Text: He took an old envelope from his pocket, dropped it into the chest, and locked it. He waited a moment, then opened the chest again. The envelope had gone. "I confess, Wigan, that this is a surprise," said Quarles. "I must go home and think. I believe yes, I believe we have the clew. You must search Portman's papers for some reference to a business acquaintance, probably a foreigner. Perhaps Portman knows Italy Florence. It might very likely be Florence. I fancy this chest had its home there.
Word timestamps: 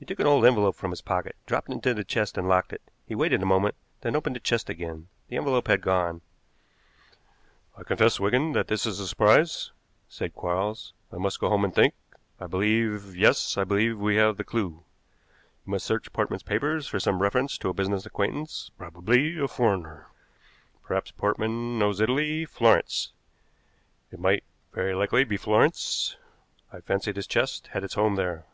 He 0.00 0.06
took 0.06 0.18
an 0.18 0.26
old 0.26 0.46
envelope 0.46 0.76
from 0.76 0.92
his 0.92 1.02
pocket, 1.02 1.36
dropped 1.44 1.68
it 1.68 1.72
into 1.74 1.92
the 1.92 2.02
chest, 2.04 2.38
and 2.38 2.48
locked 2.48 2.72
it. 2.72 2.80
He 3.06 3.14
waited 3.14 3.42
a 3.42 3.46
moment, 3.46 3.74
then 4.00 4.16
opened 4.16 4.34
the 4.34 4.40
chest 4.40 4.70
again. 4.70 5.08
The 5.28 5.36
envelope 5.36 5.68
had 5.68 5.82
gone. 5.82 6.22
"I 7.76 7.82
confess, 7.82 8.18
Wigan, 8.18 8.52
that 8.52 8.68
this 8.68 8.86
is 8.86 8.98
a 8.98 9.06
surprise," 9.06 9.72
said 10.08 10.34
Quarles. 10.34 10.94
"I 11.12 11.18
must 11.18 11.38
go 11.38 11.50
home 11.50 11.66
and 11.66 11.74
think. 11.74 11.92
I 12.40 12.46
believe 12.46 13.14
yes, 13.14 13.58
I 13.58 13.64
believe 13.64 13.98
we 13.98 14.16
have 14.16 14.38
the 14.38 14.42
clew. 14.42 14.68
You 15.66 15.72
must 15.72 15.84
search 15.84 16.10
Portman's 16.14 16.42
papers 16.44 16.86
for 16.86 16.98
some 16.98 17.20
reference 17.20 17.58
to 17.58 17.68
a 17.68 17.74
business 17.74 18.06
acquaintance, 18.06 18.70
probably 18.78 19.38
a 19.38 19.48
foreigner. 19.48 20.06
Perhaps 20.82 21.10
Portman 21.10 21.78
knows 21.78 22.00
Italy 22.00 22.46
Florence. 22.46 23.12
It 24.10 24.18
might 24.18 24.44
very 24.72 24.94
likely 24.94 25.24
be 25.24 25.36
Florence. 25.36 26.16
I 26.72 26.80
fancy 26.80 27.12
this 27.12 27.26
chest 27.26 27.66
had 27.68 27.84
its 27.84 27.94
home 27.94 28.16
there. 28.16 28.46